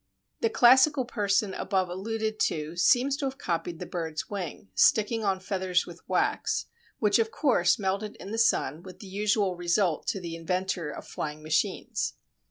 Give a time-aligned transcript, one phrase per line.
[0.41, 5.39] ]The classical person above alluded to seems to have copied the bird's wing, sticking on
[5.39, 6.65] feathers with wax,
[6.97, 11.05] which of course melted in the sun with the usual result to the inventor of
[11.05, 12.15] flying machines.